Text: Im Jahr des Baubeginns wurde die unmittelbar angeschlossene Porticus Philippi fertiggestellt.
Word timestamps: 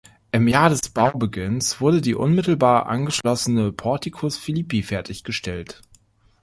Im 0.31 0.47
Jahr 0.47 0.71
des 0.71 0.89
Baubeginns 0.89 1.79
wurde 1.79 2.01
die 2.01 2.15
unmittelbar 2.15 2.87
angeschlossene 2.87 3.71
Porticus 3.71 4.35
Philippi 4.35 4.81
fertiggestellt. 4.81 5.83